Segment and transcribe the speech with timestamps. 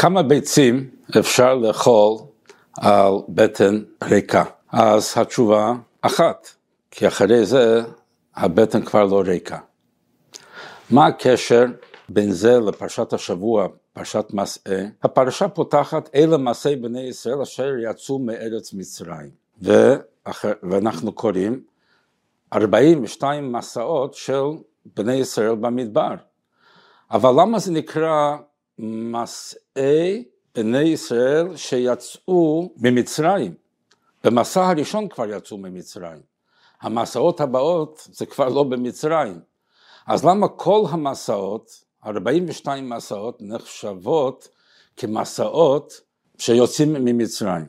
[0.00, 2.18] כמה ביצים אפשר לאכול
[2.80, 4.44] על בטן ריקה?
[4.72, 6.48] אז התשובה אחת,
[6.90, 7.82] כי אחרי זה
[8.36, 9.58] הבטן כבר לא ריקה.
[10.90, 11.64] מה הקשר
[12.08, 14.80] בין זה לפרשת השבוע, פרשת מסעה?
[15.02, 19.30] הפרשה פותחת אלה מעשי בני ישראל אשר יצאו מארץ מצרים.
[19.62, 21.60] ואחר, ואנחנו קוראים
[22.52, 24.44] 42 מסעות של
[24.96, 26.14] בני ישראל במדבר.
[27.10, 28.36] אבל למה זה נקרא
[28.78, 30.24] מסעי
[30.54, 33.54] בני ישראל שיצאו ממצרים?
[34.24, 36.20] במסע הראשון כבר יצאו ממצרים.
[36.80, 39.40] המסעות הבאות זה כבר לא במצרים.
[40.06, 44.48] אז למה כל המסעות, 42 מסעות, נחשבות
[44.96, 46.00] כמסעות
[46.38, 47.66] שיוצאים ממצרים?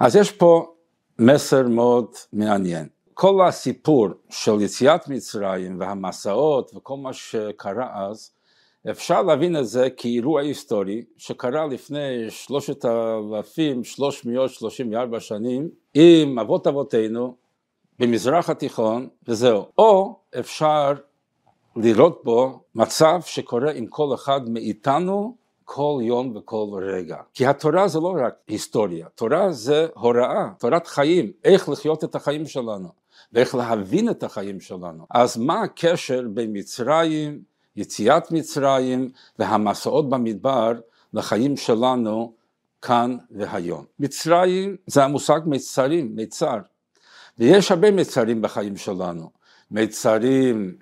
[0.00, 0.74] אז יש פה
[1.18, 2.88] מסר מאוד מעניין.
[3.14, 8.30] כל הסיפור של יציאת מצרים והמסעות וכל מה שקרה אז,
[8.90, 15.68] אפשר להבין את זה כאירוע היסטורי שקרה לפני שלושת אלפים שלוש מאות שלושים וארבע שנים
[15.94, 17.36] עם אבות אבותינו
[17.98, 19.64] במזרח התיכון וזהו.
[19.78, 20.92] או אפשר
[21.76, 27.16] לראות בו מצב שקורה עם כל אחד מאיתנו כל יום וכל רגע.
[27.34, 32.46] כי התורה זה לא רק היסטוריה, תורה זה הוראה, תורת חיים, איך לחיות את החיים
[32.46, 32.88] שלנו
[33.32, 35.06] ואיך להבין את החיים שלנו.
[35.10, 40.72] אז מה הקשר בין מצרים, יציאת מצרים והמסעות במדבר
[41.14, 42.32] לחיים שלנו
[42.82, 43.84] כאן והיום?
[43.98, 46.58] מצרים זה המושג מצרים, מצר,
[47.38, 49.30] ויש הרבה מצרים בחיים שלנו,
[49.70, 50.76] מצרים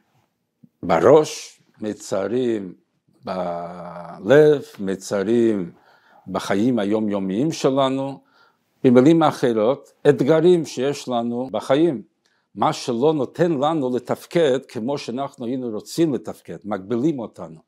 [0.83, 2.75] בראש, מצרים
[3.25, 5.71] בלב, מצרים
[6.29, 8.21] בחיים היומיומיים שלנו,
[8.85, 12.03] במילים אחרות, אתגרים שיש לנו בחיים,
[12.55, 17.61] מה שלא נותן לנו לתפקד כמו שאנחנו היינו רוצים לתפקד, מגבילים אותנו.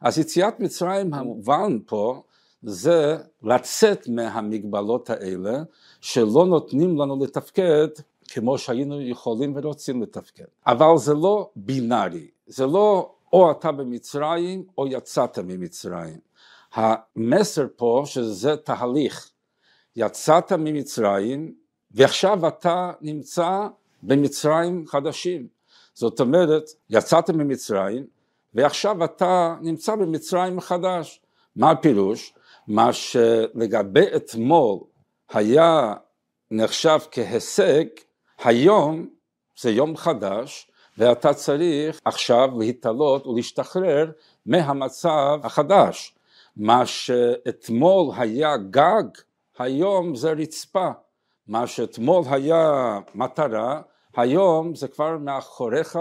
[0.00, 2.22] אז יציאת מצרים המובן פה
[2.62, 5.62] זה לצאת מהמגבלות האלה
[6.00, 7.88] שלא נותנים לנו לתפקד
[8.28, 10.44] כמו שהיינו יכולים ורוצים לתפקד.
[10.66, 16.18] אבל זה לא בינארי, זה לא או אתה במצרים או יצאת ממצרים.
[16.74, 19.30] המסר פה שזה תהליך,
[19.96, 21.54] יצאת ממצרים
[21.90, 23.66] ועכשיו אתה נמצא
[24.06, 25.46] במצרים חדשים.
[25.94, 28.06] זאת אומרת, יצאת ממצרים
[28.54, 31.20] ועכשיו אתה נמצא במצרים חדש.
[31.56, 32.34] מה הפירוש?
[32.68, 34.78] מה שלגבי אתמול
[35.32, 35.94] היה
[36.50, 37.84] נחשב כהישג,
[38.38, 39.08] היום
[39.60, 44.10] זה יום חדש ואתה צריך עכשיו להתעלות ולהשתחרר
[44.46, 46.14] מהמצב החדש.
[46.56, 49.04] מה שאתמול היה גג,
[49.58, 50.90] היום זה רצפה.
[51.48, 53.82] מה שאתמול היה מטרה,
[54.16, 55.98] היום זה כבר מאחוריך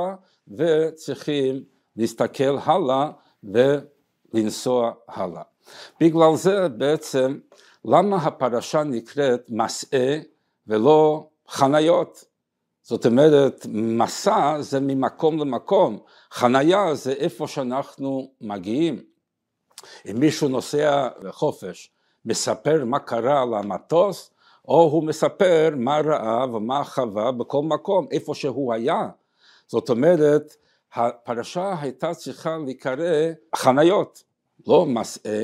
[0.57, 1.63] וצריכים
[1.95, 3.11] להסתכל הלאה
[3.43, 5.41] ולנסוע הלאה.
[5.99, 7.39] בגלל זה בעצם
[7.85, 10.17] למה הפרשה נקראת מסעה
[10.67, 12.25] ולא חניות?
[12.81, 15.99] זאת אומרת, מסע זה ממקום למקום,
[16.31, 19.03] חנייה זה איפה שאנחנו מגיעים.
[20.11, 21.91] אם מישהו נוסע לחופש,
[22.25, 24.32] מספר מה קרה על המטוס,
[24.67, 29.07] או הוא מספר מה ראה ומה חווה בכל מקום, איפה שהוא היה.
[29.67, 30.55] זאת אומרת,
[30.93, 34.23] הפרשה הייתה צריכה להיקרא חניות,
[34.67, 35.43] לא מסעה,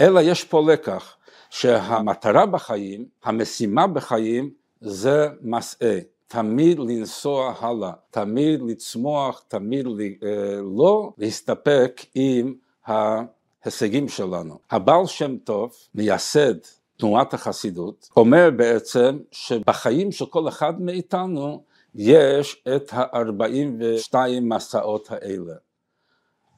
[0.00, 1.16] אלא יש פה לקח,
[1.50, 5.98] שהמטרה בחיים, המשימה בחיים, זה מסעה.
[6.28, 12.54] תמיד לנסוע הלאה, תמיד לצמוח, תמיד אה, לא להסתפק עם
[12.86, 14.58] ההישגים שלנו.
[14.70, 16.54] הבעל שם טוב, מייסד
[16.96, 21.64] תנועת החסידות, אומר בעצם שבחיים של כל אחד מאיתנו
[21.94, 25.54] יש את ה-42 מסעות האלה.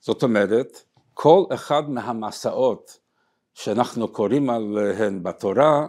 [0.01, 0.83] זאת אומרת,
[1.15, 2.99] כל אחד מהמסעות
[3.55, 5.87] שאנחנו קוראים עליהן בתורה,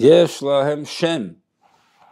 [0.00, 1.28] יש להם שם.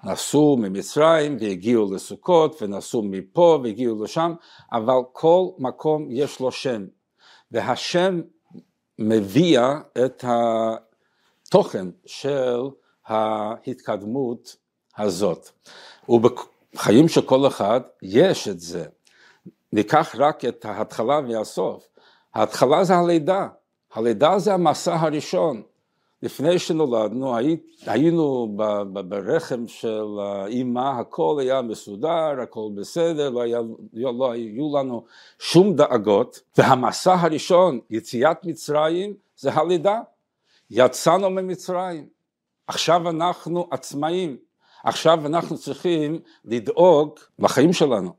[0.04, 4.34] נסעו ממצרים והגיעו לסוכות ונסעו מפה והגיעו לשם,
[4.72, 6.86] אבל כל מקום יש לו שם,
[7.50, 8.20] והשם
[8.98, 9.74] מביע
[10.04, 10.24] את
[11.48, 12.60] התוכן של
[13.06, 14.56] ההתקדמות
[14.98, 15.48] הזאת.
[16.08, 18.84] ובחיים של כל אחד יש את זה.
[19.72, 21.88] ניקח רק את ההתחלה והסוף.
[22.34, 23.48] ההתחלה זה הלידה,
[23.94, 25.62] הלידה זה המסע הראשון.
[26.22, 27.36] לפני שנולדנו
[27.86, 28.56] היינו
[29.08, 33.60] ברחם של האימא, הכל היה מסודר, הכל בסדר, לא, היה,
[33.92, 35.04] לא היו לנו
[35.38, 40.00] שום דאגות, והמסע הראשון, יציאת מצרים, זה הלידה.
[40.70, 42.08] יצאנו ממצרים,
[42.66, 44.36] עכשיו אנחנו עצמאים,
[44.84, 48.12] עכשיו אנחנו צריכים לדאוג לחיים שלנו,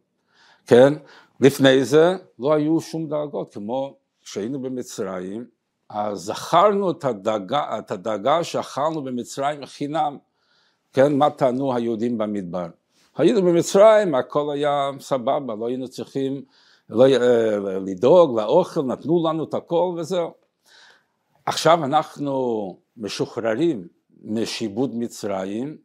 [0.66, 0.94] כן?
[1.40, 5.46] לפני זה לא היו שום דאגות, כמו כשהיינו במצרים,
[5.90, 10.18] אז זכרנו את הדאגה, את הדאגה שאכלנו במצרים חינם,
[10.94, 12.68] כן, מה טענו היהודים במדבר?
[13.18, 16.44] היינו במצרים, הכל היה סבבה, לא היינו צריכים
[16.90, 20.47] לא, אה, לדאוג לאוכל, נתנו לנו את הכל וזהו.
[21.48, 23.88] עכשיו אנחנו משוחררים
[24.24, 25.78] משיבוד מצרים,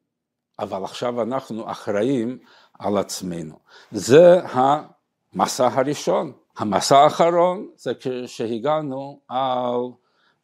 [0.59, 2.39] אבל עכשיו אנחנו אחראים
[2.79, 3.55] על עצמנו.
[3.93, 6.33] זה המסע הראשון.
[6.57, 9.81] המסע האחרון זה כשהגענו על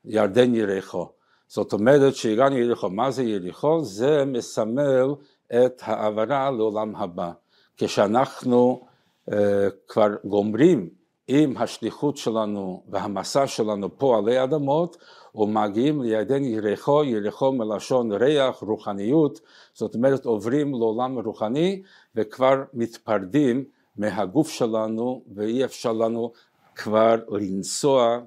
[0.05, 1.09] ירדן יריחו.
[1.49, 3.85] זאת אומרת שהגענו יריחו, מה זה יריחו?
[3.85, 5.15] זה מסמל
[5.55, 7.31] את העברה לעולם הבא.
[7.76, 8.87] כשאנחנו
[9.31, 9.32] uh,
[9.88, 10.97] כבר גומרים
[11.28, 14.96] עם השליחות שלנו והמסע שלנו פה עלי אדמות
[15.34, 19.40] ומגיעים לירדן יריחו, יריחו מלשון ריח, רוחניות,
[19.75, 21.82] זאת אומרת עוברים לעולם רוחני
[22.14, 23.64] וכבר מתפרדים
[23.96, 26.32] מהגוף שלנו ואי אפשר לנו
[26.75, 28.19] כבר לנסוע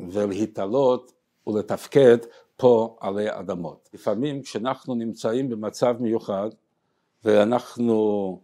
[0.00, 1.12] ולהתעלות
[1.46, 2.18] ולתפקד
[2.56, 3.88] פה עלי אדמות.
[3.94, 6.50] לפעמים כשאנחנו נמצאים במצב מיוחד
[7.24, 8.40] ואנחנו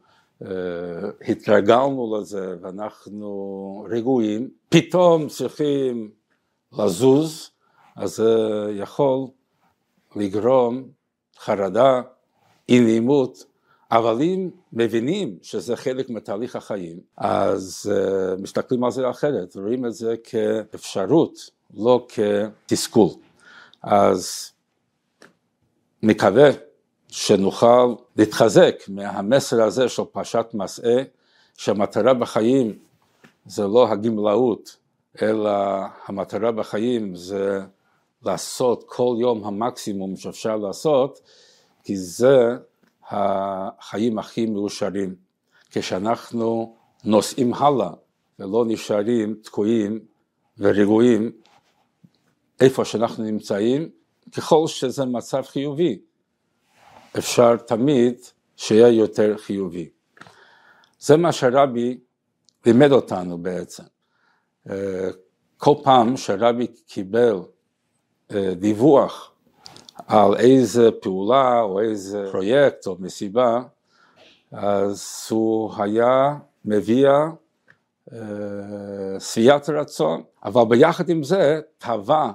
[1.29, 6.11] התרגלנו לזה ואנחנו רגועים, פתאום צריכים
[6.73, 7.51] לזוז,
[7.97, 9.27] אז זה יכול
[10.17, 10.89] לגרום
[11.39, 12.03] חרדה,
[12.69, 13.45] אי נעימות,
[13.91, 19.95] אבל אם מבינים שזה חלק מתהליך החיים, אז uh, מסתכלים על זה אחרת, רואים את
[19.95, 23.09] זה כאפשרות, לא כתסכול.
[23.83, 24.53] אז
[26.03, 26.51] מקווה
[27.17, 31.03] שנוכל להתחזק מהמסר הזה של פרשת מסעה,
[31.57, 32.79] שהמטרה בחיים
[33.47, 34.77] זה לא הגמלאות,
[35.23, 35.51] אלא
[36.07, 37.61] המטרה בחיים זה
[38.23, 41.21] לעשות כל יום המקסימום שאפשר לעשות,
[41.85, 42.57] כי זה
[43.11, 45.15] החיים הכי מאושרים,
[45.71, 47.91] כשאנחנו נוסעים הלאה
[48.39, 49.99] ולא נשארים תקועים
[50.59, 51.33] ורגועים
[52.61, 53.89] איפה שאנחנו נמצאים,
[54.37, 55.99] ככל שזה מצב חיובי,
[57.19, 58.15] אפשר תמיד
[58.57, 59.89] שיהיה יותר חיובי.
[60.99, 61.99] זה מה שרבי
[62.67, 63.83] לימד אותנו בעצם.
[64.71, 65.09] אה,
[65.59, 67.39] כל פעם שרבי קיבל
[68.35, 69.33] אה, דיווח
[70.07, 73.63] על איזה פעולה או איזה פרויקט או מסיבה,
[74.53, 77.11] אז הוא היה מביע
[78.13, 78.19] אה,
[79.21, 82.31] שביעת רצון, אבל ביחד עם זה תבע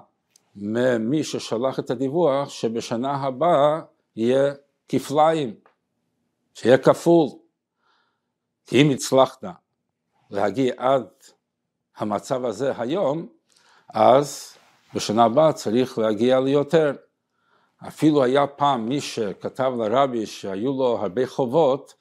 [0.56, 3.80] ממי ששלח את הדיווח שבשנה הבאה
[4.16, 4.54] יהיה
[4.92, 5.54] כפליים,
[6.54, 7.28] שיהיה כפול.
[8.66, 9.44] כי אם הצלחת
[10.30, 11.08] להגיע עד
[11.98, 13.28] המצב הזה היום,
[13.94, 14.54] אז
[14.96, 16.92] בשנה הבאה צריך להגיע ליותר.
[17.88, 21.94] אפילו היה פעם מי שכתב לרבי שהיו לו הרבה חובות,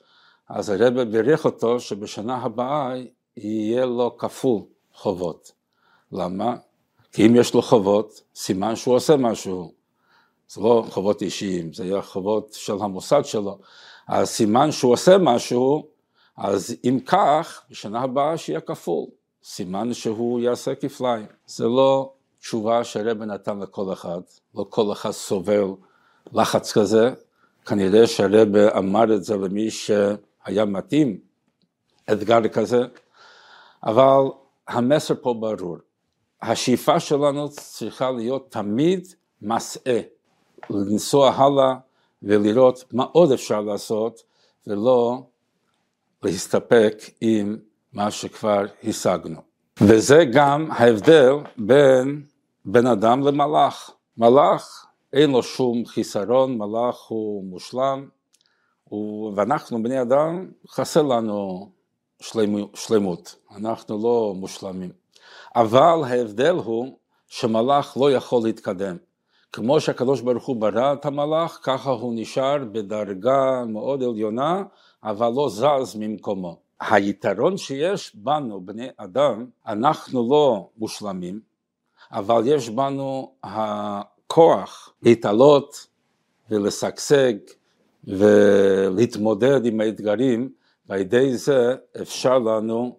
[0.49, 2.95] אז הרבי בירך אותו שבשנה הבאה
[3.37, 4.63] יהיה לו כפול
[4.95, 5.53] חובות.
[6.13, 6.57] למה?
[7.13, 9.80] כי אם יש לו חובות, סימן שהוא עושה משהו.
[10.53, 13.59] זה לא חובות אישיים, זה יהיה חובות של המוסד שלו.
[14.09, 15.87] אז סימן שהוא עושה משהו,
[16.37, 19.07] אז אם כך, בשנה הבאה שיהיה כפול.
[19.45, 21.27] סימן שהוא יעשה כפליים.
[21.47, 24.21] זה לא תשובה שהרבא נתן לכל אחד,
[24.55, 25.65] לא כל אחד סובל
[26.33, 27.11] לחץ כזה,
[27.67, 31.19] כנראה שהרבא אמר את זה למי שהיה מתאים
[32.13, 32.83] אתגר כזה,
[33.85, 34.23] אבל
[34.69, 35.77] המסר פה ברור.
[36.43, 39.07] השאיפה שלנו צריכה להיות תמיד
[39.43, 40.01] מסעה,
[40.71, 41.75] לנסוע הלאה
[42.23, 44.23] ולראות מה עוד אפשר לעשות,
[44.67, 45.23] ולא
[46.23, 47.59] להסתפק עם
[47.93, 49.41] מה שכבר השגנו.
[49.81, 52.23] וזה גם ההבדל בין
[52.65, 53.91] בן אדם למלאך.
[54.17, 58.09] מלאך אין לו שום חיסרון, מלאך הוא מושלם,
[59.37, 61.71] ואנחנו בני אדם חסר לנו
[62.75, 64.91] שלמות, אנחנו לא מושלמים.
[65.57, 66.97] אבל ההבדל הוא
[67.29, 68.97] שמלאך לא יכול להתקדם.
[69.53, 74.63] כמו שהקדוש ברוך הוא ברא את המלאך, ככה הוא נשאר בדרגה מאוד עליונה,
[75.03, 76.61] אבל לא זז ממקומו.
[76.81, 81.41] היתרון שיש בנו, בני אדם, אנחנו לא מושלמים,
[82.13, 85.87] אבל יש בנו הכוח להתעלות
[86.51, 87.35] ולשגשג
[88.05, 90.53] ולהתמודד עם האתגרים,
[90.89, 92.99] ועל ידי זה אפשר לנו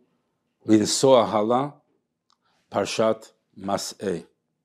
[0.65, 1.67] לנסוע הלאה
[2.69, 3.25] פרשת
[3.57, 4.30] מסעה.